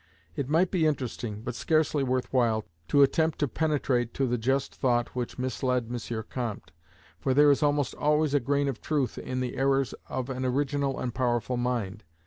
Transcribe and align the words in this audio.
It 0.35 0.49
might 0.49 0.71
be 0.71 0.87
interesting, 0.87 1.43
but 1.43 1.53
scarcely 1.53 2.01
worth 2.03 2.33
while, 2.33 2.65
to 2.87 3.03
attempt 3.03 3.37
to 3.37 3.47
penetrate 3.47 4.15
to 4.15 4.25
the 4.25 4.39
just 4.39 4.73
thought 4.73 5.09
which 5.09 5.37
misled 5.37 5.89
M. 5.93 6.23
Comte, 6.27 6.71
for 7.19 7.35
there 7.35 7.51
is 7.51 7.61
almost 7.61 7.93
always 7.93 8.33
a 8.33 8.39
grain 8.39 8.67
of 8.67 8.81
truth 8.81 9.19
in 9.19 9.41
the 9.41 9.55
errors 9.55 9.93
of 10.09 10.31
an 10.31 10.43
original 10.43 10.99
and 10.99 11.13
powerful 11.13 11.55
mind. 11.55 12.03